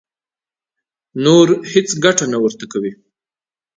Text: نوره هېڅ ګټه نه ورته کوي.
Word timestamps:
نوره 1.23 1.55
هېڅ 1.71 1.89
ګټه 2.03 2.25
نه 2.33 2.37
ورته 2.43 2.65
کوي. 2.71 2.91